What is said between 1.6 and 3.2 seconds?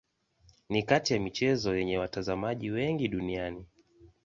yenye watazamaji wengi